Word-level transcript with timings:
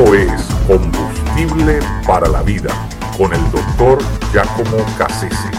Es 0.00 0.42
Combustible 0.66 1.78
para 2.06 2.26
la 2.26 2.42
Vida 2.42 2.88
con 3.18 3.34
el 3.34 3.50
doctor 3.50 4.02
Giacomo 4.32 4.78
Cassese. 4.96 5.50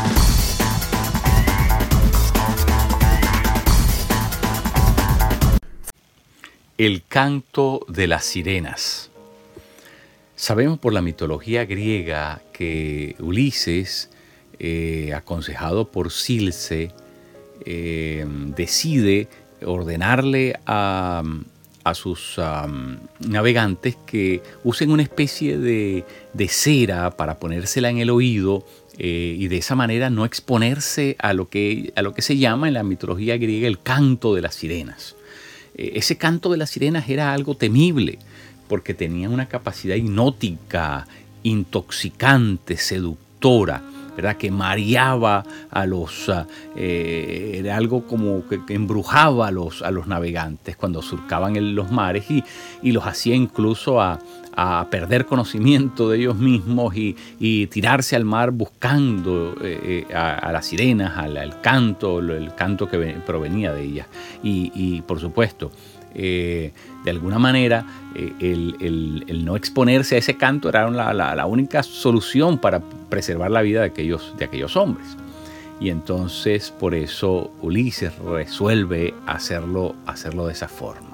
El 6.80 7.04
canto 7.08 7.86
de 7.88 8.08
las 8.08 8.26
sirenas. 8.26 9.12
Sabemos 10.36 10.80
por 10.80 10.92
la 10.92 11.04
mitología 11.04 11.66
griega 11.66 12.42
que 12.52 13.16
Ulises, 13.20 14.10
eh, 14.58 15.14
aconsejado 15.16 15.92
por 15.92 16.12
Silce, 16.12 16.92
eh, 17.64 18.26
decide 18.28 19.28
ordenarle 19.64 20.60
a, 20.66 21.22
sus 21.94 22.40
navegantes 23.20 23.98
que 24.06 24.42
usen 24.64 24.92
una 24.92 25.04
especie 25.04 25.58
de, 25.58 26.06
cera 26.48 27.12
para 27.12 27.40
ponérsela 27.40 27.90
en 27.90 27.98
el 27.98 28.10
oído 28.10 28.66
eh, 28.98 29.36
y 29.38 29.48
de 29.48 29.58
esa 29.58 29.76
manera 29.76 30.10
no 30.10 30.26
exponerse 30.26 31.16
a 31.20 31.34
lo, 31.34 31.50
que, 31.50 31.92
a 31.96 32.02
lo 32.02 32.14
que 32.14 32.22
se 32.22 32.38
llama 32.38 32.68
en 32.68 32.76
la 32.76 32.84
mitología 32.84 33.38
griega 33.38 33.68
el 33.68 33.82
canto 33.82 34.36
de 34.36 34.42
las 34.42 34.56
sirenas. 34.56 35.16
Eh, 35.76 35.94
ese 35.96 36.18
canto 36.18 36.52
de 36.52 36.58
las 36.58 36.70
sirenas 36.70 37.10
era 37.10 37.34
algo 37.34 37.56
temible 37.56 38.20
porque 38.68 38.94
tenía 38.94 39.30
una 39.30 39.48
capacidad 39.48 39.96
hipnótica, 39.96 41.08
intoxicante, 41.44 42.78
seductora 42.78 43.82
¿verdad? 44.16 44.38
que 44.38 44.52
mareaba 44.52 45.44
a 45.70 45.86
los, 45.86 46.30
ah, 46.30 46.48
eh, 46.76 47.56
era 47.58 47.78
algo 47.78 48.06
como 48.06 48.46
que, 48.48 48.60
embrujaba 48.70 49.48
a 49.48 49.52
los, 49.52 49.82
a 49.82 49.92
los 49.92 50.08
navegantes 50.08 50.76
cuando 50.76 51.02
surcaban 51.02 51.76
los 51.76 51.92
mares 51.92 52.30
y, 52.30 52.44
y 52.82 52.92
los 52.92 53.06
hacía 53.06 53.36
incluso 53.36 54.02
a, 54.02 54.20
a, 54.56 54.88
perder 54.90 55.26
conocimiento 55.26 56.10
de 56.10 56.20
ellos 56.20 56.36
mismos 56.36 56.96
y, 56.96 57.16
y 57.40 57.68
tirarse 57.68 58.16
al 58.16 58.26
mar 58.26 58.52
buscando 58.52 59.56
eh, 59.62 60.06
eh, 60.10 60.14
a, 60.14 60.52
las 60.52 60.66
sirenas, 60.66 61.18
al, 61.18 61.62
canto, 61.62 62.20
el 62.20 62.54
canto 62.56 62.88
que 62.88 62.98
provenía 63.26 63.74
de 63.74 63.84
ellas. 63.84 64.08
Y, 64.44 64.72
y 64.74 65.02
por 65.02 65.20
supuesto, 65.20 65.72
de 66.14 66.72
alguna 67.10 67.40
manera 67.40 67.86
el, 68.16 69.42
no 69.46 69.56
exponerse 69.56 70.16
a 70.16 70.18
ese 70.20 70.38
canto 70.38 70.70
era 70.70 70.90
la, 70.90 71.14
la, 71.14 71.46
única 71.46 71.84
solución 71.84 72.58
para 72.58 72.82
preservar 73.10 73.52
la 73.52 73.62
vida 73.62 73.82
de 73.82 73.88
aquellos, 73.88 74.34
de 74.38 74.46
aquellos 74.46 74.76
hombres. 74.76 75.18
Y 75.80 75.90
entonces 75.90 76.72
por 76.72 76.94
eso 76.94 77.52
Ulises 77.62 78.18
resuelve 78.20 79.14
hacerlo, 79.26 79.96
hacerlo 80.06 80.48
de 80.48 80.54
esa 80.54 80.68
forma. 80.68 81.12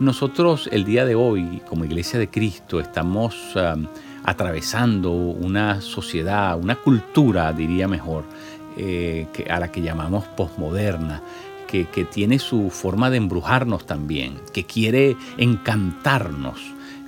Nosotros 0.00 0.68
el 0.72 0.84
día 0.84 1.04
de 1.04 1.14
hoy, 1.14 1.62
como 1.68 1.84
Iglesia 1.84 2.18
de 2.18 2.28
Cristo, 2.28 2.80
estamos 2.80 3.54
um, 3.54 3.86
atravesando 4.24 5.12
una 5.12 5.80
sociedad, 5.80 6.58
una 6.58 6.74
cultura, 6.74 7.52
diría 7.52 7.86
mejor, 7.86 8.24
eh, 8.76 9.28
que, 9.32 9.44
a 9.44 9.60
la 9.60 9.70
que 9.70 9.82
llamamos 9.82 10.24
posmoderna, 10.36 11.22
que, 11.74 11.86
que, 11.86 12.04
tiene 12.04 12.38
su 12.38 12.70
forma 12.70 13.10
de 13.10 13.16
embrujarnos 13.16 13.84
también, 13.84 14.38
que 14.52 14.62
quiere 14.62 15.16
encantarnos, 15.38 16.60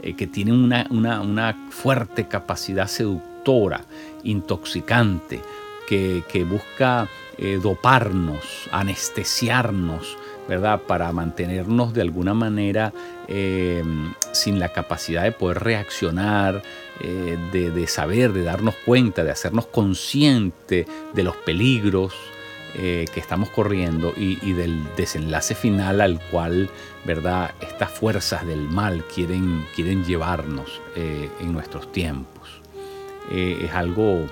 eh, 0.03 0.17
que 0.17 0.27
tiene 0.27 0.53
una, 0.53 0.89
una, 0.91 1.21
una 1.21 1.69
fuerte 1.71 2.27
capacidad 2.27 2.89
seductora 2.89 3.85
intoxicante, 4.25 5.41
que, 5.87 6.47
busca 6.51 7.09
eh, 7.39 7.61
doparnos, 7.63 8.69
anestesiarnos, 8.73 10.19
¿verdad? 10.49 10.81
Para 10.85 11.13
mantenernos 11.13 11.95
de 11.95 12.03
alguna 12.03 12.35
manera 12.35 12.93
em, 13.29 14.15
sin 14.33 14.59
la 14.59 14.71
capacidad 14.71 15.23
de 15.23 15.31
poder 15.31 15.61
reaccionar, 15.61 16.61
eh, 17.01 17.39
de, 17.53 17.87
saber, 17.87 18.33
de 18.33 18.43
darnos 18.43 18.75
cuenta, 18.85 19.23
de 19.23 19.31
hacernos 19.31 19.67
consciente 19.67 20.89
de 21.15 21.23
los 21.23 21.37
peligros 21.37 22.15
eh, 22.79 23.07
que 23.13 23.21
estamos 23.21 23.51
corriendo 23.51 24.13
y, 24.17 24.53
del 24.53 24.85
desenlace 24.97 25.55
final 25.55 26.01
al 26.01 26.21
cual, 26.31 26.71
¿verdad? 27.05 27.53
Estas 27.61 27.91
fuerzas 27.91 28.47
del 28.47 28.69
mal 28.69 29.05
quieren, 29.05 29.65
quieren 29.75 30.05
llevarnos 30.05 30.81
en 30.95 31.53
nuestros 31.53 31.91
tiempos. 31.93 32.37
Eh, 33.31 33.65
es 33.65 33.73
algo, 33.73 34.27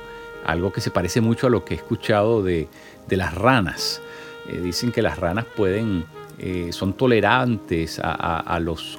algo 0.45 0.73
que 0.73 0.81
se 0.81 0.91
parece 0.91 1.21
mucho 1.21 1.49
a 1.49 1.51
lo 1.51 1.65
que 1.65 1.75
he 1.75 1.77
escuchado 1.77 2.43
de, 2.43 2.69
las 3.09 3.35
ranas. 3.35 4.01
Eh, 4.49 4.61
dicen 4.61 4.93
que 4.93 5.03
las 5.03 5.19
ranas 5.19 5.45
pueden, 5.45 6.05
eh, 6.39 6.71
son 6.73 6.93
tolerantes 6.95 8.01
a, 8.03 8.59
los 8.61 8.99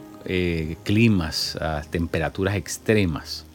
climas, 0.84 1.56
a 1.58 1.84
temperaturas 1.84 2.56
extremas, 2.56 3.46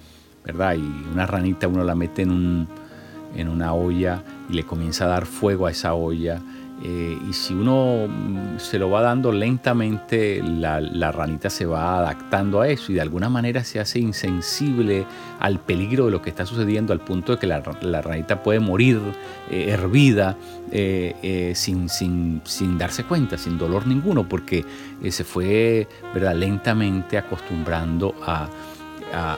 ¿verdad? 0.44 0.74
Y 0.74 1.12
una 1.12 1.26
ranita 1.26 1.66
uno 1.66 1.82
la 1.82 1.96
mete 1.96 2.22
en, 2.22 2.68
en 3.34 3.48
una 3.48 3.74
olla 3.74 4.22
y 4.50 4.54
le 4.54 4.64
comienza 4.64 5.04
a 5.04 5.08
dar 5.08 5.26
fuego 5.26 5.66
a 5.66 5.70
esa 5.70 5.94
olla 5.94 6.40
eh, 6.82 7.18
y 7.28 7.34
si 7.34 7.52
uno 7.52 8.08
mm, 8.08 8.58
se 8.58 8.78
lo 8.78 8.88
va 8.88 9.02
dando 9.02 9.32
lentamente, 9.32 10.42
la, 10.42 11.12
ranita 11.12 11.50
se 11.50 11.66
va 11.66 11.98
adaptando 11.98 12.62
a 12.62 12.68
eso 12.68 12.90
y 12.90 12.94
de 12.94 13.02
alguna 13.02 13.28
manera 13.28 13.64
se 13.64 13.80
hace 13.80 13.98
insensible 13.98 15.04
al 15.40 15.58
peligro 15.60 16.06
de 16.06 16.12
lo 16.12 16.22
que 16.22 16.30
está 16.30 16.46
sucediendo 16.46 16.94
al 16.94 17.00
punto 17.00 17.32
de 17.32 17.38
que 17.38 17.46
la, 17.46 17.60
ranita 17.60 18.42
puede 18.42 18.60
morir 18.60 18.98
eh, 19.50 19.66
hervida 19.68 20.38
eh, 20.72 21.52
sin, 21.54 21.90
sin, 21.90 22.40
sin, 22.44 22.78
darse 22.78 23.04
cuenta, 23.04 23.36
sin 23.36 23.58
dolor 23.58 23.86
ninguno, 23.86 24.26
porque 24.26 24.64
se 25.10 25.24
fue 25.24 25.86
¿verdad? 26.14 26.34
lentamente 26.34 27.18
acostumbrando 27.18 28.14
a, 28.22 28.48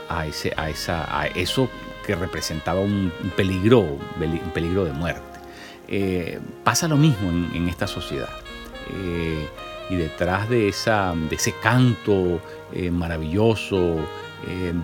a, 0.09 0.27
ese, 0.27 0.53
a, 0.57 0.71
esa, 0.71 1.19
a 1.19 1.27
eso 1.27 1.69
que 2.03 2.15
representaba 2.15 2.81
un 2.81 3.13
peligro, 3.37 3.81
un 3.81 4.51
peligro 4.53 4.85
de 4.85 4.93
muerte. 4.93 5.33
Eh, 5.95 6.39
pasa 6.65 6.89
lo 6.89 6.97
mismo 6.97 7.29
en, 7.29 7.69
esta 7.69 7.87
sociedad. 7.87 8.31
Eh, 8.95 9.47
y 9.91 9.97
detrás 9.97 10.49
de, 10.49 10.69
esa, 10.69 11.15
de 11.29 11.37
ese 11.37 11.53
canto 11.63 12.41
eh, 12.73 12.91
maravilloso 12.91 13.97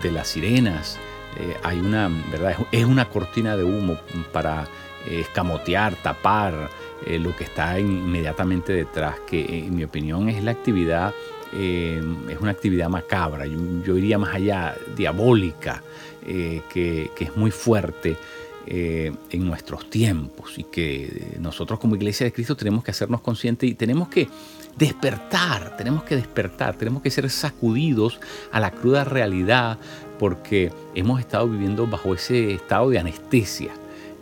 de 0.01 0.11
las 0.13 0.29
sirenas, 0.29 0.97
hay 1.63 1.79
una, 1.79 2.09
¿verdad? 2.31 2.55
Es 2.71 2.85
una 2.85 3.09
cortina 3.09 3.57
de 3.57 3.65
humo 3.65 3.97
para 4.31 4.65
escamotear, 5.05 5.95
tapar 5.95 6.69
lo 7.05 7.35
que 7.35 7.43
está 7.43 7.77
inmediatamente 7.77 8.71
detrás, 8.71 9.15
que 9.27 9.65
en 9.65 9.75
mi 9.75 9.83
opinión 9.83 10.29
es 10.29 10.41
la 10.41 10.51
actividad, 10.51 11.13
es 11.51 12.39
una 12.39 12.51
actividad 12.51 12.87
macabra, 12.87 13.45
yo, 13.45 13.97
iría 13.97 14.17
más 14.17 14.33
allá, 14.33 14.77
diabólica, 14.95 15.83
que, 16.25 17.11
que 17.15 17.23
es 17.23 17.35
muy 17.35 17.51
fuerte 17.51 18.17
eh, 18.71 19.11
en 19.31 19.47
nuestros 19.47 19.89
tiempos 19.89 20.59
y 20.59 20.63
que 20.63 21.37
nosotros 21.39 21.79
como 21.79 21.95
Iglesia 21.95 22.25
de 22.25 22.31
Cristo 22.31 22.55
tenemos 22.55 22.83
que 22.83 22.91
hacernos 22.91 23.21
conscientes 23.21 23.67
y 23.67 23.73
tenemos 23.73 24.09
que 24.09 24.27
despertar, 24.77 25.75
tenemos 25.75 26.03
que 26.03 26.15
despertar, 26.15 26.75
tenemos 26.75 27.01
que 27.01 27.09
ser 27.09 27.27
sacudidos 27.31 28.19
a 28.51 28.59
la 28.59 28.69
cruda 28.69 29.05
realidad 29.05 29.79
porque 30.19 30.71
hemos 30.93 31.19
estado 31.19 31.47
viviendo 31.47 31.87
bajo 31.87 32.13
ese 32.13 32.53
estado 32.53 32.91
de 32.91 32.99
anestesia 32.99 33.71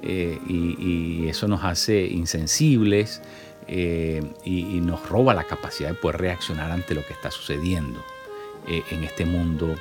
eh, 0.01 0.39
y, 0.47 1.27
eso 1.27 1.49
nos 1.49 1.65
hace 1.65 2.05
insensibles 2.05 3.21
eh, 3.67 4.23
y, 4.45 4.79
nos 4.79 5.09
roba 5.09 5.33
la 5.33 5.43
capacidad 5.43 5.89
de 5.89 5.95
poder 5.95 6.21
reaccionar 6.21 6.71
ante 6.71 6.95
lo 6.95 7.05
que 7.05 7.11
está 7.11 7.31
sucediendo 7.31 8.01
en 8.65 9.03
este 9.03 9.25
mundo, 9.25 9.75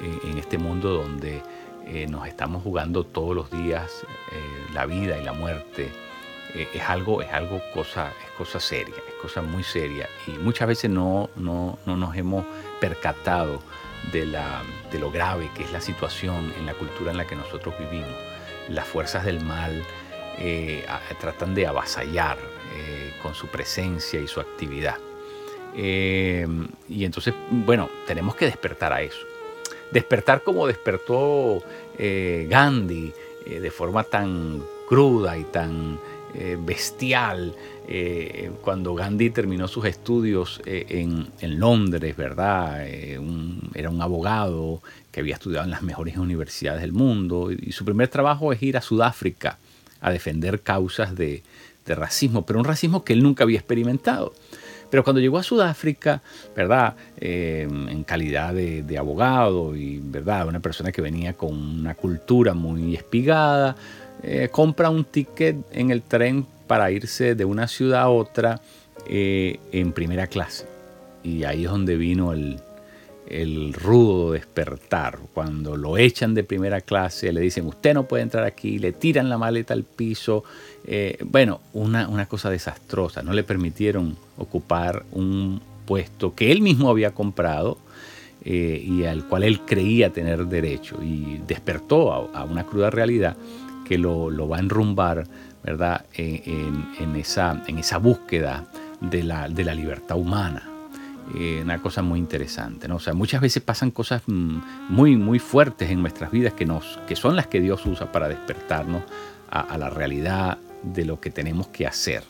en 0.00 0.38
este 0.38 0.58
mundo 0.58 0.90
donde 0.90 1.42
eh, 1.86 2.08
nos 2.08 2.26
estamos 2.26 2.64
jugando 2.64 3.04
todos 3.04 3.34
los 3.36 3.48
días 3.48 4.04
eh, 4.32 4.72
la 4.74 4.86
vida 4.86 5.16
y 5.18 5.24
la 5.24 5.32
muerte. 5.32 5.92
Eh, 6.52 6.68
es 6.74 6.82
algo, 6.82 7.22
es 7.22 7.32
algo 7.32 7.60
cosa, 7.72 8.12
es 8.24 8.30
cosa 8.36 8.58
seria, 8.58 8.96
es 9.08 9.14
cosa 9.22 9.40
muy 9.40 9.62
seria. 9.62 10.08
Y 10.26 10.32
muchas 10.32 10.66
veces 10.66 10.90
no, 10.90 11.30
no, 11.36 11.78
no 11.86 11.96
nos 11.96 12.16
hemos 12.16 12.44
percatado 12.80 13.62
de, 14.12 14.26
la, 14.26 14.64
de 14.90 14.98
lo 14.98 15.12
grave 15.12 15.48
que 15.54 15.62
es 15.62 15.72
la 15.72 15.80
situación 15.80 16.52
en 16.58 16.66
la 16.66 16.74
cultura 16.74 17.12
en 17.12 17.18
la 17.18 17.26
que 17.26 17.36
nosotros 17.36 17.72
vivimos. 17.78 18.16
Las 18.68 18.86
fuerzas 18.88 19.24
del 19.24 19.40
mal 19.44 19.84
tratan 21.20 21.54
de 21.54 21.66
avasallar 21.66 22.36
con 23.22 23.34
su 23.34 23.46
presencia 23.46 24.20
y 24.20 24.28
su 24.28 24.40
actividad. 24.40 24.98
y 25.74 27.04
entonces, 27.04 27.32
bueno, 27.50 27.88
tenemos 28.06 28.34
que 28.34 28.44
despertar 28.44 28.92
a 28.92 29.00
eso 29.00 29.35
despertar 29.90 30.42
como 30.42 30.66
despertó 30.66 31.62
eh, 31.98 32.46
Gandhi, 32.48 33.12
eh, 33.46 33.60
de 33.60 33.70
forma 33.70 34.04
tan 34.04 34.62
cruda 34.88 35.36
y 35.38 35.44
tan 35.44 35.98
eh, 36.34 36.56
bestial, 36.60 37.54
cuando 38.62 38.96
Gandhi 38.96 39.30
terminó 39.30 39.68
sus 39.68 39.84
estudios 39.84 40.60
en, 40.66 41.28
Londres, 41.40 42.16
¿verdad? 42.16 42.84
era 42.84 43.90
un 43.90 44.02
abogado 44.02 44.82
que 45.12 45.20
había 45.20 45.34
estudiado 45.34 45.66
en 45.66 45.70
las 45.70 45.82
mejores 45.82 46.16
universidades 46.16 46.80
del 46.80 46.92
mundo 46.92 47.52
y, 47.52 47.70
su 47.70 47.84
primer 47.84 48.08
trabajo 48.08 48.52
es 48.52 48.60
ir 48.60 48.76
a 48.76 48.80
Sudáfrica 48.80 49.58
a 50.00 50.10
defender 50.10 50.62
causas 50.62 51.14
de, 51.14 51.44
de 51.86 51.94
racismo, 51.94 52.44
pero 52.44 52.58
un 52.58 52.64
racismo 52.64 53.04
que 53.04 53.12
él 53.12 53.22
nunca 53.22 53.44
había 53.44 53.60
experimentado 53.60 54.34
Pero 54.90 55.04
cuando 55.04 55.20
llegó 55.20 55.38
a 55.38 55.42
Sudáfrica, 55.42 56.22
¿verdad? 56.54 56.94
Eh, 57.18 57.66
en 57.70 58.04
calidad 58.04 58.54
de, 58.54 58.98
abogado 58.98 59.74
y, 59.76 60.00
¿verdad? 60.02 60.46
Una 60.46 60.60
persona 60.60 60.92
que 60.92 61.02
venía 61.02 61.32
con 61.34 61.52
una 61.52 61.94
cultura 61.94 62.54
muy 62.54 62.94
espigada, 62.94 63.76
eh, 64.22 64.48
compra 64.50 64.90
un 64.90 65.04
ticket 65.04 65.56
en 65.72 65.90
el 65.90 66.02
tren 66.02 66.46
para 66.66 66.90
irse 66.90 67.34
de 67.34 67.44
una 67.44 67.68
ciudad 67.68 68.02
a 68.02 68.08
otra 68.08 68.60
eh, 69.08 69.58
en 69.72 69.92
primera 69.92 70.26
clase. 70.26 70.66
Y 71.22 71.44
ahí 71.44 71.64
es 71.64 71.70
donde 71.70 71.96
vino 71.96 72.32
el, 72.32 72.60
el 73.28 73.72
rudo 73.72 74.32
despertar. 74.32 75.18
Cuando 75.34 75.76
lo 75.76 75.98
echan 75.98 76.34
de 76.34 76.44
primera 76.44 76.80
clase, 76.80 77.32
le 77.32 77.40
dicen, 77.40 77.66
usted 77.66 77.94
no 77.94 78.06
puede 78.06 78.22
entrar 78.22 78.44
aquí, 78.44 78.78
le 78.78 78.92
tiran 78.92 79.28
la 79.28 79.38
maleta 79.38 79.74
al 79.74 79.84
piso. 79.84 80.44
Eh, 80.86 81.18
bueno, 81.24 81.60
una, 81.72 82.08
una, 82.08 82.26
cosa 82.26 82.50
desastrosa. 82.50 83.22
No 83.22 83.32
le 83.32 83.42
permitieron 83.44 84.16
ocupar 84.36 85.04
un 85.12 85.60
puesto 85.86 86.34
que 86.34 86.52
él 86.52 86.62
mismo 86.62 86.90
había 86.90 87.12
comprado 87.12 87.78
eh, 88.44 88.82
y 88.84 89.04
al 89.04 89.26
cual 89.26 89.42
él 89.42 89.60
creía 89.60 90.12
tener 90.12 90.46
derecho. 90.46 91.02
Y 91.02 91.40
despertó 91.46 92.12
a, 92.12 92.44
una 92.44 92.64
cruda 92.64 92.90
realidad 92.90 93.36
que 93.86 93.98
lo, 93.98 94.30
lo, 94.30 94.48
va 94.48 94.56
a 94.56 94.60
enrumbar 94.60 95.26
¿verdad? 95.62 96.04
En, 96.14 96.86
en, 97.00 97.16
esa, 97.16 97.62
en 97.66 97.78
esa 97.78 97.98
búsqueda 97.98 98.66
de 99.00 99.24
la, 99.24 99.48
de 99.48 99.64
la 99.64 99.74
libertad 99.74 100.16
humana. 100.16 100.75
Eh, 101.34 101.60
una 101.62 101.82
cosa 101.82 102.02
muy 102.02 102.18
interesante. 102.20 102.90
O 102.90 103.00
sea, 103.00 103.12
muchas 103.12 103.40
veces 103.40 103.62
pasan 103.62 103.90
cosas 103.90 104.22
mm, 104.26 104.58
muy, 104.88 105.16
muy 105.16 105.38
fuertes 105.38 105.90
en 105.90 106.00
nuestras 106.00 106.30
vidas 106.30 106.52
que, 106.52 106.66
son 107.16 107.36
las 107.36 107.46
que 107.48 107.60
Dios 107.60 107.84
usa 107.86 108.12
para 108.12 108.28
despertarnos 108.28 109.02
a, 109.50 109.76
la 109.78 109.90
realidad 109.90 110.58
de 110.82 111.04
lo 111.04 111.20
que 111.20 111.30
tenemos 111.30 111.68
que 111.68 111.86
hacer 111.86 112.22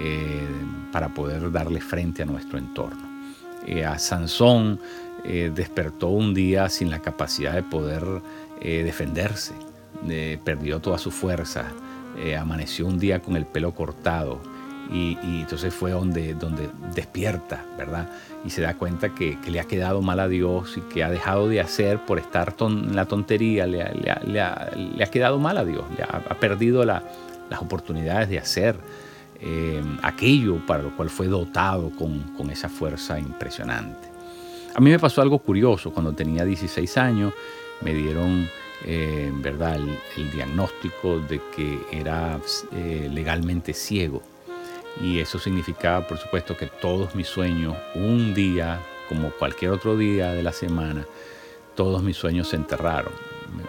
eh, 0.00 0.46
para 0.92 1.14
poder 1.14 1.50
darle 1.50 1.80
frente 1.80 2.22
a 2.22 2.26
nuestro 2.26 2.58
entorno. 2.58 3.02
Eh, 3.66 3.84
a 3.84 3.98
Sansón 3.98 4.80
despertó 5.24 6.08
un 6.08 6.32
día 6.32 6.68
sin 6.68 6.90
la 6.90 7.00
capacidad 7.00 7.52
de 7.52 7.64
poder 7.64 8.04
defenderse, 8.62 9.52
perdió 10.44 10.80
toda 10.80 10.96
su 10.96 11.10
fuerza, 11.10 11.66
amaneció 12.38 12.86
un 12.86 13.00
día 13.00 13.20
con 13.20 13.36
el 13.36 13.44
pelo 13.44 13.74
cortado 13.74 14.40
y, 14.90 15.16
entonces 15.22 15.74
fue 15.74 15.90
donde, 15.90 16.34
donde 16.34 16.68
despierta, 16.94 17.64
¿verdad? 17.76 18.08
Y 18.44 18.50
se 18.50 18.62
da 18.62 18.74
cuenta 18.74 19.14
que, 19.14 19.36
le 19.46 19.60
ha 19.60 19.64
quedado 19.64 20.02
mal 20.02 20.20
a 20.20 20.28
Dios 20.28 20.76
y 20.76 20.80
que 20.92 21.04
ha 21.04 21.10
dejado 21.10 21.48
de 21.48 21.60
hacer 21.60 21.98
por 22.04 22.18
estar 22.18 22.54
en 22.60 22.96
la 22.96 23.04
tontería, 23.04 23.66
le, 23.66 23.82
ha, 23.82 25.10
quedado 25.10 25.38
mal 25.38 25.58
a 25.58 25.64
Dios, 25.64 25.84
le 25.96 26.02
ha, 26.02 26.34
perdido 26.40 26.84
las 26.84 27.02
oportunidades 27.60 28.28
de 28.28 28.38
hacer 28.38 28.76
eh, 29.40 29.82
aquello 30.02 30.58
para 30.66 30.82
lo 30.82 30.96
cual 30.96 31.10
fue 31.10 31.28
dotado 31.28 31.90
con, 31.90 32.50
esa 32.50 32.68
fuerza 32.68 33.18
impresionante. 33.18 34.08
A 34.74 34.80
mí 34.80 34.90
me 34.90 34.98
pasó 34.98 35.22
algo 35.22 35.38
curioso, 35.38 35.92
cuando 35.92 36.12
tenía 36.12 36.44
16 36.44 36.96
años 36.98 37.32
me 37.80 37.94
dieron 37.94 38.48
eh, 38.84 39.30
¿verdad? 39.34 39.76
El, 39.76 40.30
diagnóstico 40.30 41.18
de 41.20 41.40
que 41.54 41.80
era 41.92 42.38
eh, 42.72 43.08
legalmente 43.12 43.72
ciego. 43.74 44.22
Y 45.00 45.20
eso 45.20 45.38
significaba, 45.38 46.06
por 46.06 46.18
supuesto, 46.18 46.56
que 46.56 46.66
todos 46.66 47.14
mis 47.14 47.28
sueños, 47.28 47.76
un 47.94 48.34
día, 48.34 48.80
como 49.08 49.30
cualquier 49.30 49.70
otro 49.70 49.96
día 49.96 50.32
de 50.32 50.42
la 50.42 50.52
semana, 50.52 51.06
todos 51.76 52.02
mis 52.02 52.16
sueños 52.16 52.48
se 52.48 52.56
enterraron. 52.56 53.12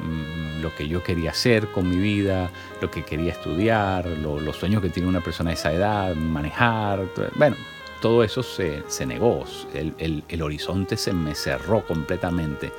Mm, 0.01 0.61
lo 0.61 0.75
que 0.75 0.87
yo 0.87 1.03
quería 1.03 1.31
hacer 1.31 1.67
con 1.67 1.89
mi 1.89 1.97
vida, 1.97 2.49
lo 2.81 2.89
que 2.89 3.03
quería 3.03 3.31
estudiar, 3.31 4.07
los 4.07 4.55
sueños 4.55 4.81
que 4.81 4.89
tiene 4.89 5.07
una 5.07 5.21
persona 5.21 5.51
de 5.51 5.55
esa 5.55 5.71
edad, 5.71 6.15
manejar, 6.15 7.05
bueno, 7.35 7.55
todo 8.01 8.23
eso 8.23 8.43
se, 8.43 8.83
negó, 9.05 9.45
el, 9.73 10.41
horizonte 10.41 10.97
se 10.97 11.13
me 11.13 11.35
cerró 11.35 11.85
completamente 11.85 12.71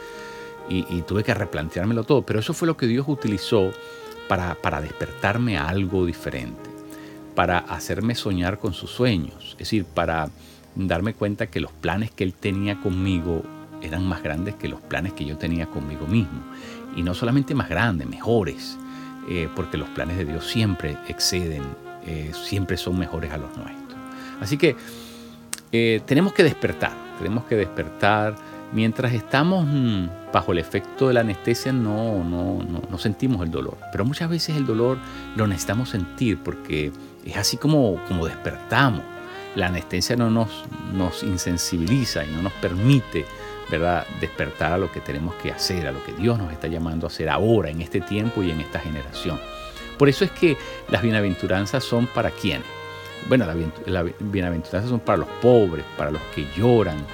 y, 0.68 1.02
tuve 1.02 1.24
que 1.24 1.34
replanteármelo 1.34 2.04
todo, 2.04 2.22
pero 2.22 2.38
eso 2.38 2.54
fue 2.54 2.66
lo 2.66 2.76
que 2.76 2.86
Dios 2.86 3.06
utilizó 3.08 3.72
para, 4.28 4.54
para 4.54 4.80
despertarme 4.80 5.56
a 5.56 5.68
algo 5.68 6.06
diferente 6.06 6.69
para 7.34 7.58
hacerme 7.58 8.14
soñar 8.14 8.58
con 8.58 8.72
sus 8.72 8.90
sueños, 8.90 9.52
es 9.52 9.58
decir, 9.58 9.84
para 9.84 10.28
darme 10.74 11.14
cuenta 11.14 11.46
que 11.46 11.60
los 11.60 11.72
planes 11.72 12.10
que 12.10 12.24
él 12.24 12.34
tenía 12.34 12.80
conmigo 12.80 13.42
eran 13.82 14.06
más 14.06 14.22
grandes 14.22 14.54
que 14.54 14.68
los 14.68 14.80
planes 14.80 15.12
que 15.12 15.24
yo 15.24 15.36
tenía 15.36 15.66
conmigo 15.66 16.06
mismo. 16.06 16.40
Y 16.96 17.02
no 17.02 17.14
solamente 17.14 17.54
más 17.54 17.68
grandes, 17.68 18.08
mejores, 18.08 18.76
eh, 19.28 19.48
porque 19.54 19.76
los 19.76 19.88
planes 19.90 20.16
de 20.16 20.24
Dios 20.24 20.46
siempre 20.46 20.96
exceden, 21.08 21.62
eh, 22.06 22.32
siempre 22.34 22.76
son 22.76 22.98
mejores 22.98 23.32
a 23.32 23.38
los 23.38 23.56
nuestros. 23.56 23.98
Así 24.40 24.56
que 24.56 24.76
eh, 25.72 26.00
tenemos 26.06 26.32
que 26.32 26.42
despertar, 26.42 26.92
tenemos 27.18 27.44
que 27.44 27.56
despertar. 27.56 28.34
Mientras 28.72 29.12
estamos 29.12 29.66
mm, 29.66 30.32
bajo 30.32 30.52
el 30.52 30.58
efecto 30.58 31.08
de 31.08 31.14
la 31.14 31.20
anestesia 31.20 31.72
no, 31.72 32.22
no, 32.22 32.62
no, 32.62 32.82
no 32.88 32.98
sentimos 32.98 33.42
el 33.42 33.50
dolor, 33.50 33.76
pero 33.90 34.04
muchas 34.04 34.30
veces 34.30 34.56
el 34.56 34.64
dolor 34.64 34.98
lo 35.36 35.46
necesitamos 35.46 35.90
sentir 35.90 36.38
porque 36.38 36.92
es 37.24 37.36
así 37.36 37.56
como, 37.56 38.02
como 38.06 38.26
despertamos. 38.26 39.02
La 39.56 39.66
anestesia 39.66 40.16
no 40.16 40.30
nos, 40.30 40.64
nos 40.92 41.22
insensibiliza 41.22 42.24
y 42.24 42.30
no 42.30 42.42
nos 42.42 42.52
permite 42.54 43.24
¿verdad? 43.70 44.06
despertar 44.20 44.72
a 44.72 44.78
lo 44.78 44.90
que 44.90 45.00
tenemos 45.00 45.34
que 45.36 45.50
hacer, 45.50 45.86
a 45.86 45.92
lo 45.92 46.04
que 46.04 46.12
Dios 46.12 46.38
nos 46.38 46.52
está 46.52 46.68
llamando 46.68 47.06
a 47.06 47.08
hacer 47.08 47.28
ahora, 47.28 47.70
en 47.70 47.80
este 47.80 48.00
tiempo 48.00 48.42
y 48.42 48.50
en 48.50 48.60
esta 48.60 48.78
generación. 48.78 49.40
Por 49.98 50.08
eso 50.08 50.24
es 50.24 50.30
que 50.30 50.56
las 50.88 51.02
bienaventuranzas 51.02 51.84
son 51.84 52.06
para 52.06 52.30
quienes. 52.30 52.66
Bueno, 53.28 53.44
las 53.86 54.06
bienaventuranzas 54.18 54.88
son 54.88 55.00
para 55.00 55.18
los 55.18 55.28
pobres, 55.42 55.84
para 55.96 56.10
los 56.10 56.22
que 56.34 56.46
lloran, 56.56 57.04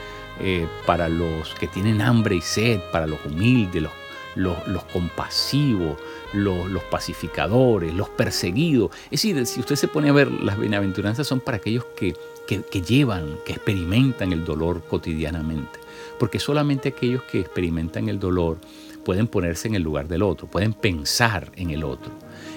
eh, 0.40 0.66
para 0.86 1.08
los 1.08 1.52
que 1.54 1.66
tienen 1.66 2.00
hambre 2.00 2.36
y 2.36 2.40
sed, 2.40 2.80
para 2.92 3.06
los 3.06 3.18
humildes, 3.24 3.82
los 3.82 3.92
los, 4.36 4.84
compasivos, 4.92 5.98
los, 6.32 6.82
pacificadores, 6.84 7.94
los 7.94 8.08
perseguidos. 8.08 8.90
Es 9.10 9.22
decir, 9.22 9.46
si 9.46 9.60
usted 9.60 9.76
se 9.76 9.88
pone 9.88 10.08
a 10.08 10.12
ver, 10.12 10.30
las 10.30 10.58
bienaventuranzas 10.58 11.26
son 11.26 11.40
para 11.40 11.58
aquellos 11.58 11.84
que, 11.96 12.14
que, 12.46 12.82
llevan, 12.82 13.36
que 13.44 13.52
experimentan 13.52 14.32
el 14.32 14.44
dolor 14.44 14.82
cotidianamente. 14.82 15.78
Porque 16.18 16.38
solamente 16.38 16.90
aquellos 16.90 17.22
que 17.24 17.40
experimentan 17.40 18.08
el 18.08 18.18
dolor 18.18 18.58
pueden 19.04 19.28
ponerse 19.28 19.68
en 19.68 19.76
el 19.76 19.82
lugar 19.82 20.08
del 20.08 20.22
otro, 20.22 20.48
pueden 20.48 20.72
pensar 20.72 21.52
en 21.54 21.70
el 21.70 21.84
otro. 21.84 22.10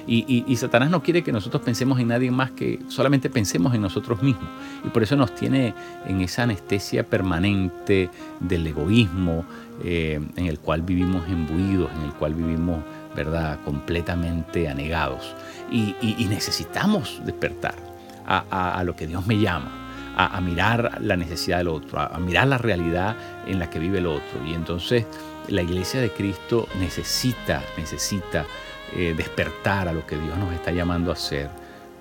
Y, 0.08 0.56
Satanás 0.56 0.90
no 0.90 1.04
quiere 1.04 1.22
que 1.22 1.32
nosotros 1.32 1.62
pensemos 1.62 2.00
en 2.00 2.08
nadie 2.08 2.32
más 2.32 2.50
que 2.50 2.80
solamente 2.88 3.30
pensemos 3.30 3.76
en 3.76 3.82
nosotros 3.82 4.24
mismos. 4.24 4.50
Y 4.84 4.90
por 4.90 5.04
eso 5.04 5.16
nos 5.16 5.36
tiene 5.36 5.76
en 6.08 6.22
esa 6.22 6.44
anestesia 6.44 7.06
permanente 7.06 8.10
del 8.40 8.66
egoísmo, 8.66 9.46
eh, 9.84 10.20
en 10.36 10.46
el 10.48 10.58
cual 10.58 10.82
vivimos 10.82 11.30
embuidos, 11.30 11.92
en 11.96 12.02
el 12.02 12.14
cual 12.14 12.34
vivimos, 12.34 12.80
¿verdad?, 13.20 13.60
completamente 13.66 14.70
anegados. 14.70 15.36
Y, 15.72 15.96
necesitamos 16.30 17.22
despertar 17.26 17.76
a, 18.26 18.82
lo 18.86 18.96
que 18.96 19.08
Dios 19.08 19.28
me 19.28 19.38
llama. 19.40 19.86
A, 20.16 20.42
mirar 20.42 20.98
la 21.02 21.16
necesidad 21.16 21.60
del 21.60 21.70
otro, 21.70 22.00
a 22.00 22.18
mirar 22.20 22.48
la 22.48 22.58
realidad 22.58 23.16
en 23.46 23.60
la 23.60 23.70
que 23.70 23.80
vive 23.80 24.00
el 24.00 24.08
otro. 24.08 24.46
Y 24.46 24.54
entonces 24.54 25.06
la 25.48 25.62
iglesia 25.62 26.02
de 26.02 26.12
Cristo 26.12 26.68
necesita, 26.80 27.62
necesita 27.78 28.46
eh, 28.96 29.14
despertar 29.16 29.88
a 29.88 29.94
lo 29.94 30.06
que 30.06 30.18
Dios 30.18 30.38
nos 30.38 30.54
está 30.54 30.72
llamando 30.72 31.12
a 31.12 31.14
hacer, 31.14 31.50